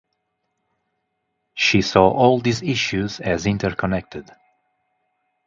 She 1.53 1.83
saw 1.83 2.09
all 2.09 2.39
these 2.39 2.63
issues 2.63 3.19
as 3.19 3.45
interconnected. 3.45 4.31